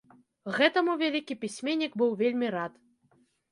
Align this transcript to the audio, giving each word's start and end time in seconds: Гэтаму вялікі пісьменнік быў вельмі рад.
Гэтаму 0.55 0.95
вялікі 1.01 1.37
пісьменнік 1.45 1.93
быў 2.05 2.17
вельмі 2.25 2.53
рад. 2.59 2.73